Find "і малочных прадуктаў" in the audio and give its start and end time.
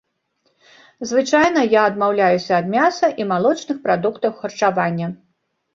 3.23-4.31